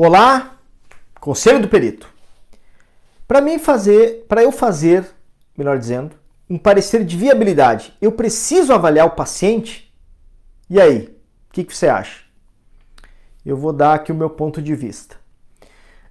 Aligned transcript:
Olá, 0.00 0.54
Conselho 1.18 1.60
do 1.60 1.66
Perito. 1.66 2.08
Para 3.26 3.40
mim 3.40 3.58
fazer, 3.58 4.26
para 4.28 4.44
eu 4.44 4.52
fazer, 4.52 5.04
melhor 5.56 5.76
dizendo, 5.76 6.14
um 6.48 6.56
parecer 6.56 7.04
de 7.04 7.16
viabilidade, 7.16 7.92
eu 8.00 8.12
preciso 8.12 8.72
avaliar 8.72 9.08
o 9.08 9.16
paciente? 9.16 9.92
E 10.70 10.80
aí, 10.80 11.18
o 11.50 11.52
que, 11.52 11.64
que 11.64 11.76
você 11.76 11.88
acha? 11.88 12.22
eu 13.44 13.56
vou 13.56 13.72
dar 13.72 13.94
aqui 13.94 14.12
o 14.12 14.14
meu 14.14 14.30
ponto 14.30 14.62
de 14.62 14.72
vista. 14.72 15.16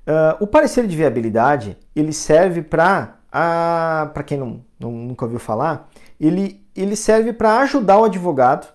Uh, 0.06 0.44
o 0.44 0.47
parecer 0.47 0.86
de 0.86 0.94
viabilidade 0.94 1.78
ele 1.95 2.12
serve 2.12 2.62
para, 2.62 3.19
para 3.31 4.23
quem 4.25 4.38
não, 4.38 4.66
não, 4.78 4.92
nunca 4.92 5.23
ouviu 5.23 5.40
falar, 5.40 5.90
ele, 6.19 6.62
ele 6.75 6.97
serve 6.97 7.31
para 7.31 7.59
ajudar 7.59 8.00
o 8.00 8.03
advogado 8.03 8.67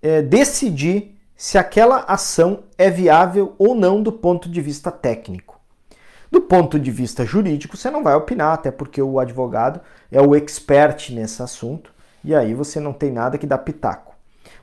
é, 0.00 0.22
decidir 0.22 1.17
se 1.38 1.56
aquela 1.56 2.00
ação 2.00 2.64
é 2.76 2.90
viável 2.90 3.54
ou 3.58 3.72
não 3.72 4.02
do 4.02 4.10
ponto 4.10 4.48
de 4.48 4.60
vista 4.60 4.90
técnico. 4.90 5.60
Do 6.28 6.40
ponto 6.40 6.80
de 6.80 6.90
vista 6.90 7.24
jurídico, 7.24 7.76
você 7.76 7.92
não 7.92 8.02
vai 8.02 8.16
opinar, 8.16 8.54
até 8.54 8.72
porque 8.72 9.00
o 9.00 9.20
advogado 9.20 9.80
é 10.10 10.20
o 10.20 10.34
expert 10.34 11.10
nesse 11.12 11.40
assunto, 11.40 11.94
e 12.24 12.34
aí 12.34 12.54
você 12.54 12.80
não 12.80 12.92
tem 12.92 13.12
nada 13.12 13.38
que 13.38 13.46
dar 13.46 13.58
pitaco. 13.58 14.16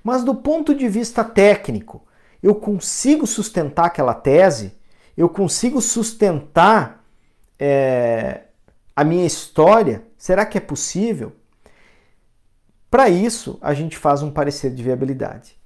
Mas 0.04 0.22
do 0.22 0.36
ponto 0.36 0.76
de 0.76 0.90
vista 0.90 1.24
técnico, 1.24 2.06
eu 2.44 2.54
consigo 2.54 3.26
sustentar 3.26 3.86
aquela 3.86 4.14
tese, 4.14 4.78
eu 5.16 5.30
consigo 5.30 5.80
sustentar 5.80 7.06
é, 7.58 8.42
a 8.94 9.06
minha 9.06 9.26
história? 9.26 10.04
Será 10.18 10.46
que 10.46 10.58
é 10.58 10.62
possível? 10.62 11.32
Para 12.92 13.08
isso, 13.08 13.58
a 13.62 13.74
gente 13.74 13.98
faz 13.98 14.22
um 14.22 14.30
parecer 14.30 14.72
de 14.72 14.84
viabilidade. 14.84 15.58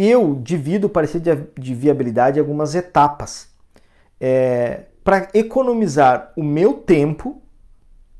Eu 0.00 0.36
divido 0.40 0.86
o 0.86 0.90
parecer 0.90 1.20
de 1.58 1.74
viabilidade 1.74 2.38
em 2.38 2.40
algumas 2.40 2.76
etapas 2.76 3.48
é, 4.20 4.84
para 5.02 5.28
economizar 5.34 6.32
o 6.36 6.42
meu 6.44 6.74
tempo 6.74 7.42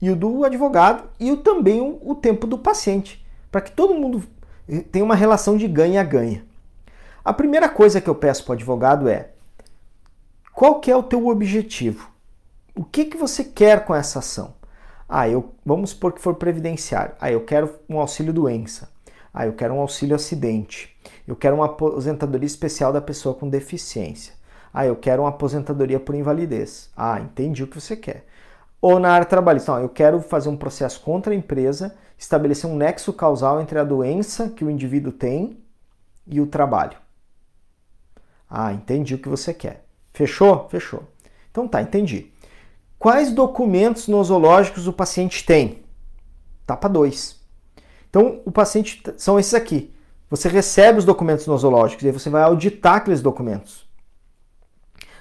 e 0.02 0.10
o 0.10 0.16
do 0.16 0.44
advogado 0.44 1.04
e 1.20 1.30
o, 1.30 1.36
também 1.36 1.80
o, 1.80 2.00
o 2.02 2.16
tempo 2.16 2.48
do 2.48 2.58
paciente, 2.58 3.24
para 3.48 3.60
que 3.60 3.70
todo 3.70 3.94
mundo 3.94 4.24
tenha 4.90 5.04
uma 5.04 5.14
relação 5.14 5.56
de 5.56 5.68
ganha-ganha. 5.68 6.44
A 7.24 7.32
primeira 7.32 7.68
coisa 7.68 8.00
que 8.00 8.10
eu 8.10 8.14
peço 8.16 8.42
para 8.42 8.50
o 8.50 8.54
advogado 8.54 9.08
é: 9.08 9.30
qual 10.52 10.80
que 10.80 10.90
é 10.90 10.96
o 10.96 11.02
teu 11.04 11.28
objetivo? 11.28 12.10
O 12.74 12.82
que, 12.82 13.04
que 13.04 13.16
você 13.16 13.44
quer 13.44 13.84
com 13.84 13.94
essa 13.94 14.18
ação? 14.18 14.56
Ah, 15.08 15.28
eu 15.28 15.54
vamos 15.64 15.90
supor 15.90 16.12
que 16.12 16.20
for 16.20 16.34
previdenciário. 16.34 17.14
Ah, 17.20 17.30
eu 17.30 17.44
quero 17.44 17.72
um 17.88 18.00
auxílio 18.00 18.32
doença. 18.32 18.88
Ah, 19.32 19.46
eu 19.46 19.52
quero 19.52 19.74
um 19.74 19.80
auxílio 19.80 20.16
acidente. 20.16 20.96
Eu 21.26 21.36
quero 21.36 21.56
uma 21.56 21.66
aposentadoria 21.66 22.46
especial 22.46 22.92
da 22.92 23.00
pessoa 23.00 23.34
com 23.34 23.48
deficiência. 23.48 24.34
Ah, 24.72 24.86
eu 24.86 24.96
quero 24.96 25.22
uma 25.22 25.28
aposentadoria 25.28 26.00
por 26.00 26.14
invalidez. 26.14 26.90
Ah, 26.96 27.20
entendi 27.20 27.62
o 27.62 27.66
que 27.66 27.80
você 27.80 27.96
quer. 27.96 28.26
Ou 28.80 28.98
na 28.98 29.10
área 29.10 29.26
trabalhista, 29.26 29.72
não, 29.72 29.80
eu 29.82 29.88
quero 29.88 30.20
fazer 30.20 30.48
um 30.48 30.56
processo 30.56 31.00
contra 31.00 31.32
a 31.32 31.36
empresa, 31.36 31.96
estabelecer 32.16 32.70
um 32.70 32.76
nexo 32.76 33.12
causal 33.12 33.60
entre 33.60 33.78
a 33.78 33.84
doença 33.84 34.48
que 34.50 34.64
o 34.64 34.70
indivíduo 34.70 35.12
tem 35.12 35.58
e 36.26 36.40
o 36.40 36.46
trabalho. 36.46 36.96
Ah, 38.48 38.72
entendi 38.72 39.14
o 39.14 39.18
que 39.18 39.28
você 39.28 39.52
quer. 39.52 39.84
Fechou? 40.12 40.68
Fechou. 40.68 41.02
Então 41.50 41.66
tá, 41.66 41.82
entendi. 41.82 42.32
Quais 42.98 43.32
documentos 43.32 44.08
nosológicos 44.08 44.86
o 44.86 44.92
paciente 44.92 45.44
tem? 45.44 45.82
Etapa 46.64 46.88
2. 46.88 47.37
Então, 48.08 48.40
o 48.44 48.50
paciente 48.50 49.02
são 49.16 49.38
esses 49.38 49.54
aqui. 49.54 49.94
Você 50.30 50.48
recebe 50.48 50.98
os 50.98 51.04
documentos 51.04 51.46
nosológicos 51.46 52.04
e 52.04 52.10
você 52.10 52.28
vai 52.28 52.42
auditar 52.42 52.96
aqueles 52.96 53.22
documentos. 53.22 53.88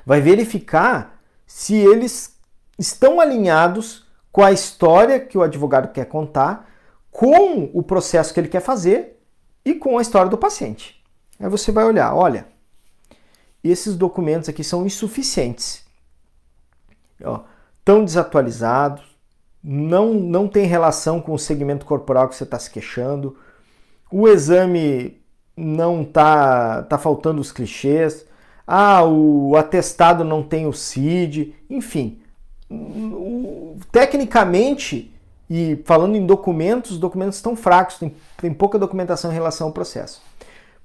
Vai 0.06 0.22
verificar 0.22 1.20
se 1.46 1.76
eles 1.76 2.38
estão 2.78 3.20
alinhados 3.20 4.06
com 4.32 4.44
a 4.44 4.52
história 4.52 5.20
que 5.20 5.38
o 5.38 5.42
advogado 5.42 5.92
quer 5.92 6.06
contar, 6.06 6.70
com 7.10 7.70
o 7.74 7.82
processo 7.82 8.34
que 8.34 8.40
ele 8.40 8.48
quer 8.48 8.60
fazer 8.60 9.20
e 9.66 9.74
com 9.74 9.98
a 9.98 10.02
história 10.02 10.30
do 10.30 10.38
paciente. 10.38 11.04
Aí 11.40 11.50
você 11.50 11.72
vai 11.72 11.84
olhar, 11.84 12.14
olha, 12.14 12.48
esses 13.64 13.96
documentos 13.96 14.50
aqui 14.50 14.64
são 14.64 14.86
insuficientes. 14.86 15.86
Ó, 17.24 17.44
tão 17.84 18.06
desatualizados, 18.06 19.07
não, 19.70 20.14
não 20.14 20.48
tem 20.48 20.66
relação 20.66 21.20
com 21.20 21.34
o 21.34 21.40
segmento 21.40 21.86
corporal 21.86 22.30
que 22.30 22.36
você 22.36 22.46
está 22.46 22.58
se 22.58 22.72
queixando, 22.72 23.36
o 24.10 24.26
exame 24.26 25.20
não 25.58 26.06
tá, 26.06 26.84
tá 26.84 26.98
faltando 26.98 27.42
os 27.42 27.52
clichês, 27.52 28.26
ah, 28.66 29.04
o 29.04 29.58
atestado 29.58 30.24
não 30.24 30.42
tem 30.42 30.66
o 30.66 30.72
CID, 30.72 31.54
enfim. 31.70 32.22
Tecnicamente, 33.92 35.14
e 35.50 35.82
falando 35.84 36.16
em 36.16 36.26
documentos, 36.26 36.92
os 36.92 36.98
documentos 36.98 37.36
estão 37.36 37.54
fracos, 37.54 37.98
tem, 37.98 38.16
tem 38.38 38.54
pouca 38.54 38.80
documentação 38.80 39.32
em 39.32 39.36
relação 39.36 39.68
ao 39.68 39.74
processo. 39.74 40.22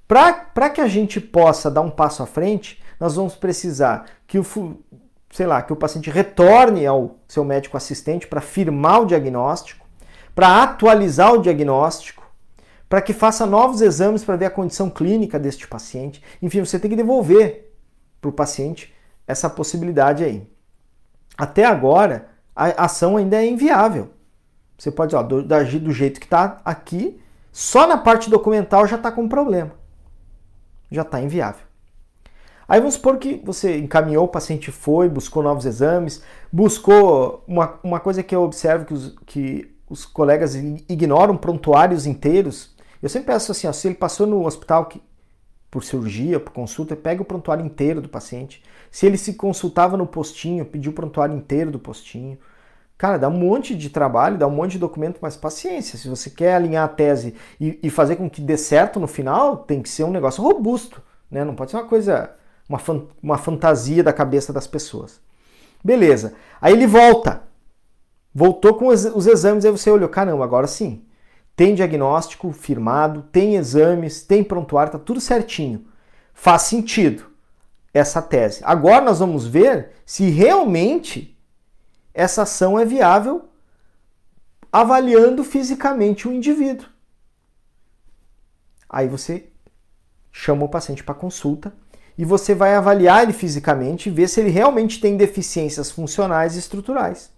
Para 0.05 0.69
que 0.69 0.81
a 0.81 0.87
gente 0.87 1.21
possa 1.21 1.71
dar 1.71 1.81
um 1.81 1.89
passo 1.89 2.21
à 2.21 2.25
frente, 2.25 2.83
nós 2.99 3.15
vamos 3.15 3.35
precisar 3.35 4.07
que 4.27 4.37
o, 4.37 4.43
sei 5.33 5.45
lá, 5.45 5.61
que 5.61 5.73
o 5.73 5.75
paciente 5.75 6.09
retorne 6.09 6.85
ao 6.85 7.17
seu 7.27 7.43
médico 7.43 7.75
assistente 7.75 8.27
para 8.27 8.39
firmar 8.39 9.01
o 9.01 9.05
diagnóstico, 9.05 9.85
para 10.33 10.63
atualizar 10.63 11.33
o 11.33 11.41
diagnóstico, 11.41 12.23
para 12.87 13.01
que 13.01 13.13
faça 13.13 13.45
novos 13.45 13.81
exames 13.81 14.23
para 14.23 14.35
ver 14.35 14.45
a 14.45 14.51
condição 14.51 14.89
clínica 14.89 15.39
deste 15.39 15.67
paciente. 15.67 16.23
Enfim, 16.41 16.59
você 16.59 16.79
tem 16.79 16.89
que 16.89 16.95
devolver 16.95 17.73
para 18.21 18.29
o 18.29 18.33
paciente 18.33 18.93
essa 19.27 19.49
possibilidade 19.49 20.23
aí. 20.23 20.47
Até 21.37 21.65
agora, 21.65 22.29
a 22.55 22.85
ação 22.85 23.17
ainda 23.17 23.37
é 23.37 23.47
inviável. 23.47 24.11
Você 24.77 24.91
pode 24.91 25.15
ó, 25.15 25.23
do 25.23 25.91
jeito 25.91 26.19
que 26.19 26.25
está 26.25 26.61
aqui, 26.63 27.19
só 27.51 27.87
na 27.87 27.97
parte 27.97 28.29
documental 28.29 28.87
já 28.87 28.95
está 28.95 29.11
com 29.11 29.27
problema 29.27 29.83
já 30.93 31.01
está 31.01 31.19
inviável. 31.19 31.65
Aí 32.67 32.79
vamos 32.79 32.95
supor 32.95 33.17
que 33.17 33.41
você 33.43 33.77
encaminhou, 33.77 34.25
o 34.25 34.27
paciente 34.27 34.71
foi, 34.71 35.09
buscou 35.09 35.43
novos 35.43 35.65
exames, 35.65 36.23
buscou 36.51 37.43
uma, 37.47 37.79
uma 37.83 37.99
coisa 37.99 38.23
que 38.23 38.35
eu 38.35 38.41
observo 38.41 38.85
que 38.85 38.93
os, 38.93 39.15
que 39.25 39.75
os 39.89 40.05
colegas 40.05 40.55
ignoram 40.55 41.37
prontuários 41.37 42.05
inteiros. 42.05 42.73
Eu 43.01 43.09
sempre 43.09 43.33
peço 43.33 43.51
assim, 43.51 43.67
ó, 43.67 43.73
se 43.73 43.87
ele 43.87 43.95
passou 43.95 44.25
no 44.25 44.45
hospital 44.45 44.85
que, 44.85 45.01
por 45.69 45.83
cirurgia, 45.83 46.39
por 46.39 46.53
consulta, 46.53 46.95
pega 46.95 47.21
o 47.21 47.25
prontuário 47.25 47.65
inteiro 47.65 48.01
do 48.01 48.07
paciente. 48.07 48.63
Se 48.89 49.05
ele 49.05 49.17
se 49.17 49.33
consultava 49.33 49.97
no 49.97 50.07
postinho, 50.07 50.65
pediu 50.65 50.91
o 50.91 50.95
prontuário 50.95 51.35
inteiro 51.35 51.71
do 51.71 51.79
postinho. 51.79 52.37
Cara, 52.97 53.17
dá 53.17 53.27
um 53.27 53.37
monte 53.37 53.75
de 53.75 53.89
trabalho, 53.89 54.37
dá 54.37 54.47
um 54.47 54.51
monte 54.51 54.73
de 54.73 54.79
documento, 54.79 55.17
mas 55.21 55.35
paciência. 55.35 55.97
Se 55.97 56.07
você 56.07 56.29
quer 56.29 56.55
alinhar 56.55 56.85
a 56.85 56.87
tese 56.87 57.35
e, 57.59 57.79
e 57.83 57.89
fazer 57.89 58.15
com 58.15 58.29
que 58.29 58.39
dê 58.39 58.55
certo 58.55 58.99
no 58.99 59.07
final, 59.07 59.57
tem 59.57 59.81
que 59.81 59.89
ser 59.89 60.03
um 60.03 60.11
negócio 60.11 60.43
robusto, 60.43 61.01
né? 61.29 61.43
Não 61.43 61.55
pode 61.55 61.71
ser 61.71 61.77
uma 61.77 61.85
coisa, 61.85 62.33
uma, 62.67 62.79
fan, 62.79 63.03
uma 63.21 63.37
fantasia 63.37 64.03
da 64.03 64.13
cabeça 64.13 64.53
das 64.53 64.67
pessoas. 64.67 65.19
Beleza. 65.83 66.33
Aí 66.61 66.73
ele 66.73 66.87
volta. 66.87 67.43
Voltou 68.33 68.73
com 68.75 68.87
os, 68.87 69.27
exames, 69.27 69.63
aí 69.63 69.71
você 69.71 69.91
olhou, 69.91 70.09
caramba, 70.09 70.43
agora 70.43 70.65
sim. 70.65 71.05
Tem 71.55 71.75
diagnóstico 71.75 72.51
firmado, 72.51 73.21
tem 73.31 73.55
exames, 73.55 74.23
tem 74.23 74.43
prontuário, 74.43 74.93
tá 74.93 74.97
tudo 74.99 75.21
certinho. 75.21 75.85
Faz 76.33 76.63
sentido. 76.63 77.31
essa 77.93 78.23
tese. 78.23 78.61
Agora 78.63 79.05
nós 79.05 79.19
vamos 79.19 79.45
ver 79.45 79.91
se 80.03 80.27
realmente 80.31 81.37
essa 82.11 82.41
ação 82.41 82.79
é 82.79 82.83
viável 82.83 83.49
avaliando 84.71 85.43
fisicamente 85.43 86.27
o 86.27 86.31
indivíduo. 86.31 86.87
Aí 88.89 89.07
você 89.07 89.47
chama 90.31 90.65
o 90.65 90.69
paciente 90.69 91.03
para 91.03 91.13
consulta 91.13 91.71
e 92.17 92.23
você 92.23 92.53
vai 92.53 92.75
avaliar 92.75 93.23
ele 93.23 93.33
fisicamente 93.33 94.09
e 94.09 94.11
ver 94.11 94.27
se 94.27 94.39
ele 94.39 94.49
realmente 94.49 94.99
tem 94.99 95.17
deficiências 95.17 95.89
funcionais 95.89 96.55
e 96.55 96.59
estruturais 96.59 97.31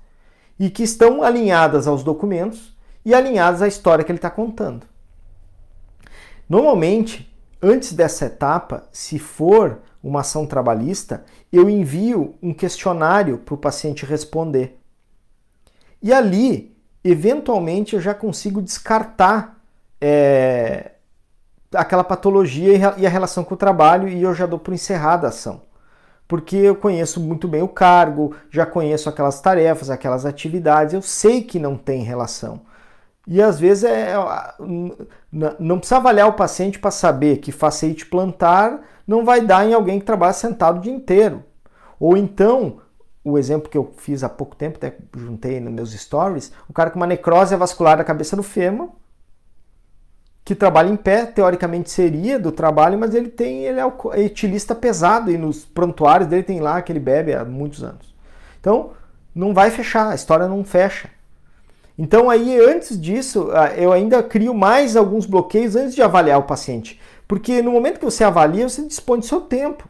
e 0.59 0.69
que 0.69 0.83
estão 0.83 1.21
alinhadas 1.23 1.87
aos 1.87 2.03
documentos 2.03 2.75
e 3.03 3.13
alinhadas 3.13 3.61
à 3.61 3.67
história 3.67 4.03
que 4.03 4.11
ele 4.11 4.17
está 4.17 4.29
contando. 4.29 4.85
Normalmente, 6.49 7.31
antes 7.61 7.93
dessa 7.93 8.25
etapa, 8.25 8.87
se 8.91 9.19
for 9.19 9.79
uma 10.03 10.21
ação 10.21 10.45
trabalhista, 10.45 11.23
eu 11.51 11.69
envio 11.69 12.35
um 12.41 12.53
questionário 12.53 13.39
para 13.39 13.55
o 13.55 13.57
paciente 13.57 14.05
responder. 14.05 14.79
E 16.01 16.13
ali, 16.13 16.75
eventualmente, 17.03 17.95
eu 17.95 18.01
já 18.01 18.13
consigo 18.13 18.61
descartar 18.61 19.59
é, 19.99 20.91
aquela 21.73 22.03
patologia 22.03 22.95
e 22.97 23.05
a 23.05 23.09
relação 23.09 23.43
com 23.43 23.53
o 23.53 23.57
trabalho 23.57 24.07
e 24.07 24.21
eu 24.21 24.33
já 24.33 24.45
dou 24.45 24.59
por 24.59 24.73
encerrada 24.73 25.27
a 25.27 25.29
ação. 25.29 25.61
Porque 26.27 26.55
eu 26.55 26.75
conheço 26.75 27.19
muito 27.19 27.47
bem 27.47 27.61
o 27.61 27.67
cargo, 27.67 28.35
já 28.49 28.65
conheço 28.65 29.07
aquelas 29.07 29.39
tarefas, 29.39 29.89
aquelas 29.89 30.25
atividades, 30.25 30.93
eu 30.93 31.01
sei 31.01 31.43
que 31.43 31.59
não 31.59 31.77
tem 31.77 32.03
relação. 32.03 32.61
E 33.27 33.41
às 33.41 33.59
vezes 33.59 33.83
é, 33.83 34.13
não 35.59 35.79
precisa 35.79 35.97
avaliar 35.97 36.27
o 36.27 36.33
paciente 36.33 36.79
para 36.79 36.91
saber 36.91 37.37
que 37.37 37.51
facete 37.51 38.05
plantar 38.05 38.81
não 39.07 39.23
vai 39.23 39.41
dar 39.41 39.67
em 39.67 39.73
alguém 39.73 39.99
que 39.99 40.05
trabalha 40.05 40.33
sentado 40.33 40.77
o 40.77 40.81
dia 40.81 40.93
inteiro. 40.93 41.43
Ou 41.99 42.17
então, 42.17 42.81
o 43.23 43.37
exemplo 43.37 43.69
que 43.69 43.77
eu 43.77 43.93
fiz 43.97 44.23
há 44.23 44.29
pouco 44.29 44.55
tempo, 44.55 44.77
até 44.77 44.95
juntei 45.15 45.59
nos 45.59 45.73
meus 45.73 45.91
stories, 45.91 46.51
o 46.69 46.73
cara 46.73 46.89
com 46.89 46.97
uma 46.97 47.07
necrose 47.07 47.55
vascular 47.55 47.97
da 47.97 48.03
cabeça 48.03 48.35
do 48.35 48.43
fêmur, 48.43 48.89
que 50.45 50.53
trabalha 50.53 50.89
em 50.89 50.95
pé, 50.95 51.25
teoricamente 51.25 51.89
seria 51.89 52.37
do 52.37 52.51
trabalho, 52.51 52.99
mas 52.99 53.15
ele 53.15 53.29
tem, 53.29 53.65
ele 53.65 53.79
é 53.79 54.21
etilista 54.21 54.75
pesado 54.75 55.31
e 55.31 55.37
nos 55.39 55.65
prontuários 55.65 56.29
dele 56.29 56.43
tem 56.43 56.59
lá 56.59 56.79
que 56.83 56.91
ele 56.91 56.99
bebe 56.99 57.33
há 57.33 57.43
muitos 57.43 57.83
anos. 57.83 58.13
Então, 58.61 58.91
não 59.33 59.55
vai 59.55 59.71
fechar, 59.71 60.11
a 60.11 60.15
história 60.15 60.47
não 60.47 60.63
fecha. 60.63 61.09
Então 61.97 62.29
aí 62.29 62.59
antes 62.59 62.99
disso, 62.99 63.49
ah, 63.53 63.73
eu 63.75 63.91
ainda 63.91 64.21
crio 64.21 64.53
mais 64.53 64.95
alguns 64.95 65.25
bloqueios 65.25 65.75
antes 65.75 65.95
de 65.95 66.01
avaliar 66.03 66.39
o 66.39 66.43
paciente. 66.43 67.01
Porque 67.27 67.61
no 67.61 67.71
momento 67.71 67.99
que 67.99 68.05
você 68.05 68.23
avalia, 68.23 68.69
você 68.69 68.85
dispõe 68.85 69.19
do 69.19 69.25
seu 69.25 69.41
tempo. 69.41 69.87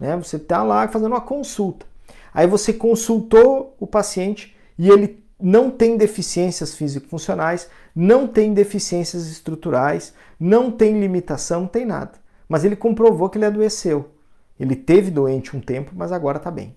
Né? 0.00 0.16
Você 0.16 0.36
está 0.36 0.62
lá 0.62 0.88
fazendo 0.88 1.12
uma 1.12 1.20
consulta. 1.20 1.86
Aí 2.34 2.46
você 2.46 2.72
consultou 2.72 3.74
o 3.78 3.86
paciente 3.86 4.54
e 4.78 4.90
ele 4.90 5.24
não 5.40 5.70
tem 5.70 5.96
deficiências 5.96 6.74
físico-funcionais, 6.74 7.68
não 7.94 8.26
tem 8.26 8.52
deficiências 8.52 9.28
estruturais, 9.28 10.14
não 10.38 10.70
tem 10.70 10.98
limitação, 11.00 11.62
não 11.62 11.68
tem 11.68 11.84
nada. 11.84 12.12
Mas 12.48 12.64
ele 12.64 12.76
comprovou 12.76 13.28
que 13.28 13.38
ele 13.38 13.44
adoeceu. 13.44 14.10
Ele 14.58 14.76
teve 14.76 15.10
doente 15.10 15.56
um 15.56 15.60
tempo, 15.60 15.92
mas 15.94 16.12
agora 16.12 16.38
está 16.38 16.50
bem. 16.50 16.76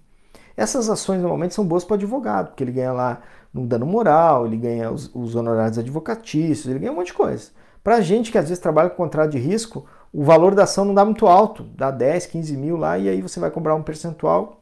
Essas 0.56 0.90
ações 0.90 1.22
normalmente 1.22 1.54
são 1.54 1.66
boas 1.66 1.84
para 1.84 1.94
o 1.94 1.98
advogado, 1.98 2.48
porque 2.50 2.64
ele 2.64 2.72
ganha 2.72 2.94
lá 2.94 3.22
um 3.54 3.66
dano 3.66 3.86
moral, 3.86 4.46
ele 4.46 4.58
ganha 4.58 4.92
os, 4.92 5.14
os 5.14 5.36
honorários 5.36 5.78
advocatícios, 5.78 6.68
ele 6.68 6.80
ganha 6.80 6.92
um 6.92 6.96
monte 6.96 7.08
de 7.08 7.14
coisa. 7.14 7.52
Para 7.84 7.96
a 7.96 8.02
gente 8.02 8.32
que 8.32 8.38
às 8.38 8.46
vezes 8.46 8.62
trabalha 8.62 8.90
com 8.90 8.96
contrato 8.96 9.32
de 9.32 9.40
risco, 9.40 9.86
o 10.12 10.24
valor 10.24 10.56
da 10.56 10.64
ação 10.64 10.86
não 10.86 10.94
dá 10.94 11.04
muito 11.04 11.28
alto, 11.28 11.64
dá 11.76 11.92
10, 11.92 12.28
15 12.28 12.56
mil 12.56 12.78
lá, 12.78 12.98
e 12.98 13.10
aí 13.10 13.22
você 13.22 13.40
vai 13.40 13.52
cobrar 13.52 13.76
um 13.76 13.84
percentual, 13.84 14.62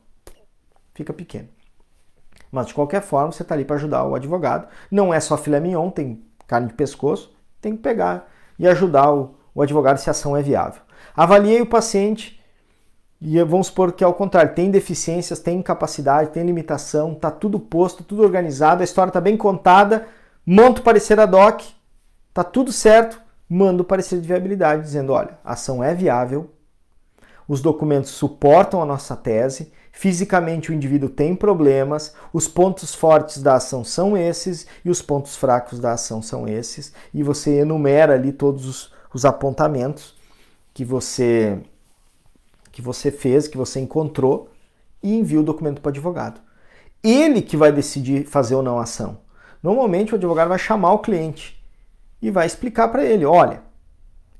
fica 0.93 1.13
pequeno. 1.13 1.49
Mas 2.51 2.67
de 2.67 2.73
qualquer 2.73 3.01
forma, 3.01 3.31
você 3.31 3.43
está 3.43 3.55
ali 3.55 3.63
para 3.63 3.77
ajudar 3.77 4.03
o 4.03 4.15
advogado. 4.15 4.67
Não 4.89 5.13
é 5.13 5.19
só 5.19 5.37
filé 5.37 5.59
mignon, 5.59 5.89
tem 5.89 6.23
carne 6.45 6.67
de 6.67 6.73
pescoço, 6.73 7.31
tem 7.61 7.75
que 7.75 7.81
pegar 7.81 8.29
e 8.59 8.67
ajudar 8.67 9.13
o, 9.13 9.35
o 9.55 9.61
advogado 9.61 9.97
se 9.97 10.09
a 10.09 10.11
ação 10.11 10.35
é 10.35 10.41
viável. 10.41 10.81
Avaliei 11.15 11.61
o 11.61 11.65
paciente 11.65 12.41
e 13.21 13.41
vamos 13.43 13.67
supor 13.67 13.91
que 13.91 14.03
ao 14.03 14.15
contrário, 14.15 14.55
tem 14.55 14.71
deficiências, 14.71 15.39
tem 15.39 15.59
incapacidade, 15.59 16.31
tem 16.31 16.43
limitação, 16.43 17.13
está 17.13 17.29
tudo 17.29 17.59
posto, 17.59 18.03
tudo 18.03 18.23
organizado, 18.23 18.81
a 18.81 18.83
história 18.83 19.11
está 19.11 19.21
bem 19.21 19.37
contada, 19.37 20.07
monto 20.43 20.81
o 20.81 20.83
parecer 20.83 21.19
ad 21.19 21.35
hoc, 21.35 21.61
está 22.29 22.43
tudo 22.43 22.71
certo, 22.71 23.21
mando 23.47 23.83
o 23.83 23.85
parecer 23.85 24.19
de 24.19 24.27
viabilidade 24.27 24.81
dizendo, 24.81 25.13
olha, 25.13 25.37
a 25.45 25.53
ação 25.53 25.83
é 25.83 25.93
viável, 25.93 26.49
os 27.47 27.61
documentos 27.61 28.09
suportam 28.09 28.81
a 28.81 28.85
nossa 28.85 29.15
tese, 29.15 29.71
fisicamente 29.91 30.71
o 30.71 30.73
indivíduo 30.73 31.09
tem 31.09 31.35
problemas, 31.35 32.13
os 32.33 32.47
pontos 32.47 32.95
fortes 32.95 33.41
da 33.41 33.55
ação 33.55 33.83
são 33.83 34.17
esses 34.17 34.65
e 34.83 34.89
os 34.89 35.01
pontos 35.01 35.35
fracos 35.35 35.79
da 35.79 35.93
ação 35.93 36.21
são 36.21 36.47
esses, 36.47 36.93
e 37.13 37.21
você 37.21 37.59
enumera 37.59 38.13
ali 38.13 38.31
todos 38.31 38.65
os, 38.65 38.93
os 39.13 39.25
apontamentos 39.25 40.15
que 40.73 40.85
você 40.85 41.59
que 42.71 42.81
você 42.81 43.11
fez, 43.11 43.49
que 43.49 43.57
você 43.57 43.81
encontrou 43.81 44.49
e 45.03 45.13
envia 45.13 45.41
o 45.41 45.43
documento 45.43 45.81
para 45.81 45.89
o 45.89 45.91
advogado. 45.91 46.39
Ele 47.03 47.41
que 47.41 47.57
vai 47.57 47.69
decidir 47.69 48.25
fazer 48.25 48.55
ou 48.55 48.63
não 48.63 48.79
a 48.79 48.83
ação. 48.83 49.19
Normalmente 49.61 50.13
o 50.13 50.15
advogado 50.15 50.47
vai 50.47 50.57
chamar 50.57 50.93
o 50.93 50.99
cliente 50.99 51.61
e 52.21 52.31
vai 52.31 52.45
explicar 52.45 52.87
para 52.87 53.03
ele: 53.03 53.25
olha, 53.25 53.61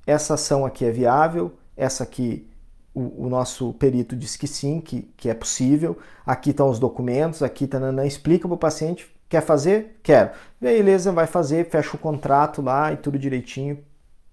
essa 0.05 0.35
ação 0.35 0.65
aqui 0.65 0.85
é 0.85 0.91
viável, 0.91 1.51
essa 1.75 2.03
aqui 2.03 2.47
o, 2.93 3.25
o, 3.25 3.29
nosso 3.29 3.73
perito 3.73 4.15
diz 4.15 4.35
que 4.35 4.47
sim, 4.47 4.81
que, 4.81 5.03
que 5.15 5.29
é 5.29 5.33
possível, 5.33 5.97
aqui 6.25 6.49
estão 6.49 6.69
os 6.69 6.79
documentos, 6.79 7.41
aqui 7.41 7.69
não, 7.73 8.03
explica 8.05 8.47
para 8.47 8.55
o 8.55 8.57
paciente, 8.57 9.09
quer 9.29 9.41
fazer? 9.41 9.99
Quero. 10.03 10.31
Beleza, 10.59 11.11
vai 11.11 11.25
fazer, 11.25 11.69
fecha 11.69 11.95
o 11.95 11.99
contrato 11.99 12.61
lá 12.61 12.91
e 12.91 12.97
tudo 12.97 13.17
direitinho, 13.17 13.79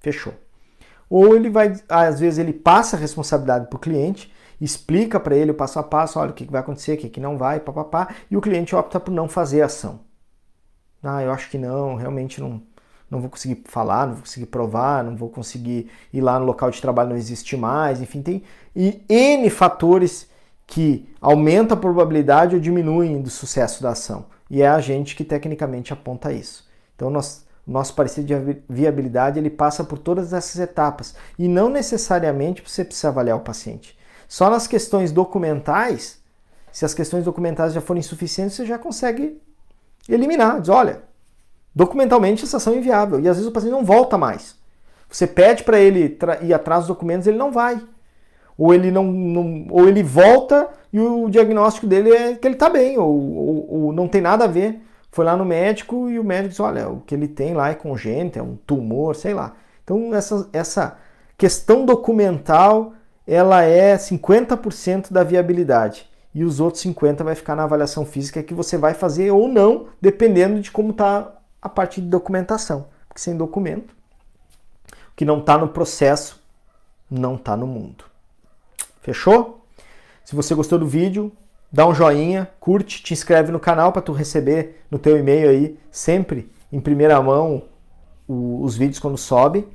fechou. 0.00 0.34
Ou 1.08 1.36
ele 1.36 1.48
vai, 1.48 1.74
às 1.88 2.20
vezes 2.20 2.38
ele 2.38 2.52
passa 2.52 2.96
a 2.96 3.00
responsabilidade 3.00 3.68
para 3.68 3.76
o 3.76 3.80
cliente, 3.80 4.32
explica 4.60 5.18
para 5.20 5.36
ele 5.36 5.52
o 5.52 5.54
passo 5.54 5.78
a 5.78 5.82
passo, 5.82 6.18
olha 6.18 6.30
o 6.30 6.34
que 6.34 6.44
vai 6.44 6.60
acontecer, 6.60 6.94
o 6.94 6.96
que 6.96 7.20
não 7.20 7.38
vai, 7.38 7.60
papapá, 7.60 8.08
e 8.30 8.36
o 8.36 8.40
cliente 8.40 8.74
opta 8.74 8.98
por 8.98 9.12
não 9.12 9.28
fazer 9.28 9.62
a 9.62 9.66
ação. 9.66 10.00
Ah, 11.02 11.22
eu 11.22 11.30
acho 11.32 11.48
que 11.48 11.56
não, 11.56 11.94
realmente 11.94 12.40
não, 12.40 12.60
não 13.10 13.20
vou 13.20 13.30
conseguir 13.30 13.62
falar, 13.64 14.06
não 14.06 14.14
vou 14.14 14.22
conseguir 14.22 14.46
provar, 14.46 15.02
não 15.04 15.16
vou 15.16 15.28
conseguir 15.28 15.90
ir 16.12 16.20
lá 16.20 16.38
no 16.38 16.44
local 16.44 16.70
de 16.70 16.80
trabalho, 16.80 17.10
não 17.10 17.16
existe 17.16 17.56
mais, 17.56 18.00
enfim, 18.00 18.22
tem 18.22 18.42
e 18.74 19.02
N 19.08 19.48
fatores 19.50 20.28
que 20.66 21.08
aumentam 21.20 21.76
a 21.76 21.80
probabilidade 21.80 22.54
ou 22.54 22.60
diminuem 22.60 23.20
do 23.22 23.30
sucesso 23.30 23.82
da 23.82 23.90
ação. 23.90 24.26
E 24.50 24.62
é 24.62 24.68
a 24.68 24.80
gente 24.80 25.16
que 25.16 25.24
tecnicamente 25.24 25.92
aponta 25.92 26.32
isso. 26.32 26.68
Então 26.94 27.10
nós 27.10 27.46
nosso 27.66 27.94
parecer 27.94 28.24
de 28.24 28.34
viabilidade 28.66 29.38
ele 29.38 29.50
passa 29.50 29.84
por 29.84 29.98
todas 29.98 30.32
essas 30.32 30.58
etapas 30.58 31.14
e 31.38 31.46
não 31.46 31.68
necessariamente 31.68 32.62
você 32.66 32.82
precisa 32.82 33.08
avaliar 33.08 33.36
o 33.36 33.40
paciente. 33.40 33.96
Só 34.26 34.48
nas 34.48 34.66
questões 34.66 35.12
documentais, 35.12 36.18
se 36.72 36.86
as 36.86 36.94
questões 36.94 37.24
documentais 37.24 37.74
já 37.74 37.80
forem 37.82 38.00
insuficientes, 38.00 38.56
você 38.56 38.64
já 38.64 38.78
consegue 38.78 39.38
eliminar. 40.08 40.60
Diz, 40.60 40.70
olha, 40.70 41.02
documentalmente 41.78 42.44
essa 42.44 42.56
ação 42.56 42.72
é 42.72 42.78
inviável 42.78 43.20
e 43.20 43.28
às 43.28 43.36
vezes 43.36 43.48
o 43.48 43.52
paciente 43.52 43.72
não 43.72 43.84
volta 43.84 44.18
mais. 44.18 44.56
Você 45.08 45.26
pede 45.26 45.62
para 45.62 45.78
ele 45.78 46.18
ir 46.42 46.52
atrás 46.52 46.80
dos 46.80 46.88
documentos, 46.88 47.26
ele 47.26 47.38
não 47.38 47.52
vai. 47.52 47.80
Ou 48.58 48.74
ele 48.74 48.90
não, 48.90 49.04
não, 49.04 49.66
ou 49.70 49.88
ele 49.88 50.02
volta 50.02 50.68
e 50.92 50.98
o 50.98 51.28
diagnóstico 51.28 51.86
dele 51.86 52.10
é 52.10 52.34
que 52.34 52.46
ele 52.46 52.56
está 52.56 52.68
bem, 52.68 52.98
ou, 52.98 53.08
ou, 53.08 53.70
ou 53.70 53.92
não 53.92 54.08
tem 54.08 54.20
nada 54.20 54.44
a 54.44 54.48
ver 54.48 54.82
foi 55.10 55.24
lá 55.24 55.36
no 55.36 55.44
médico 55.44 56.08
e 56.10 56.18
o 56.18 56.24
médico 56.24 56.50
disse: 56.50 56.62
olha, 56.62 56.88
o 56.88 57.00
que 57.00 57.14
ele 57.14 57.28
tem 57.28 57.54
lá 57.54 57.70
é 57.70 57.74
congênito, 57.74 58.38
é 58.38 58.42
um 58.42 58.56
tumor, 58.56 59.16
sei 59.16 59.34
lá. 59.34 59.54
Então, 59.82 60.14
essa, 60.14 60.48
essa 60.52 60.98
questão 61.36 61.86
documental 61.86 62.92
ela 63.26 63.62
é 63.62 63.96
50% 63.96 65.12
da 65.12 65.22
viabilidade 65.22 66.08
e 66.34 66.44
os 66.44 66.60
outros 66.60 66.82
50% 66.82 67.22
vai 67.22 67.34
ficar 67.34 67.54
na 67.54 67.64
avaliação 67.64 68.04
física 68.06 68.42
que 68.42 68.54
você 68.54 68.78
vai 68.78 68.94
fazer 68.94 69.30
ou 69.30 69.48
não, 69.48 69.86
dependendo 70.00 70.60
de 70.60 70.70
como 70.70 70.90
está 70.90 71.37
a 71.60 71.68
parte 71.68 72.00
de 72.00 72.08
documentação. 72.08 72.86
Porque 73.08 73.20
sem 73.20 73.36
documento, 73.36 73.94
o 75.12 75.16
que 75.16 75.24
não 75.24 75.40
está 75.40 75.56
no 75.58 75.68
processo 75.68 76.42
não 77.10 77.34
está 77.36 77.56
no 77.56 77.66
mundo. 77.66 78.04
Fechou? 79.00 79.64
Se 80.24 80.36
você 80.36 80.54
gostou 80.54 80.78
do 80.78 80.86
vídeo, 80.86 81.32
dá 81.72 81.86
um 81.86 81.94
joinha, 81.94 82.50
curte, 82.60 83.02
te 83.02 83.14
inscreve 83.14 83.50
no 83.50 83.58
canal 83.58 83.92
para 83.92 84.02
tu 84.02 84.12
receber 84.12 84.84
no 84.90 84.98
teu 84.98 85.16
e-mail 85.16 85.48
aí 85.48 85.78
sempre 85.90 86.50
em 86.70 86.80
primeira 86.80 87.20
mão 87.22 87.62
os 88.28 88.76
vídeos 88.76 88.98
quando 88.98 89.16
sobe. 89.16 89.66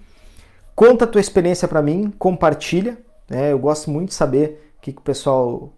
Conta 0.75 1.05
a 1.05 1.07
tua 1.07 1.21
experiência 1.21 1.67
para 1.67 1.81
mim, 1.81 2.13
compartilha. 2.17 2.97
Né? 3.29 3.51
Eu 3.51 3.59
gosto 3.59 3.89
muito 3.89 4.09
de 4.09 4.15
saber 4.15 4.75
que, 4.79 4.91
que 4.91 4.99
o 4.99 5.01
pessoal, 5.01 5.73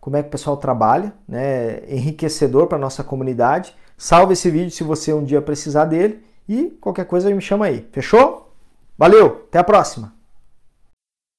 como 0.00 0.16
é 0.16 0.22
que 0.22 0.28
o 0.28 0.30
pessoal 0.30 0.56
trabalha, 0.56 1.14
né? 1.26 1.80
Enriquecedor 1.88 2.66
para 2.66 2.78
nossa 2.78 3.02
comunidade. 3.02 3.74
Salve 3.98 4.34
esse 4.34 4.48
vídeo 4.48 4.70
se 4.70 4.84
você 4.84 5.12
um 5.12 5.24
dia 5.24 5.42
precisar 5.42 5.84
dele 5.84 6.22
e 6.48 6.70
qualquer 6.80 7.04
coisa 7.04 7.34
me 7.34 7.40
chama 7.40 7.66
aí. 7.66 7.84
Fechou? 7.90 8.54
Valeu, 8.96 9.44
até 9.48 9.58
a 9.58 9.64
próxima. 9.64 10.14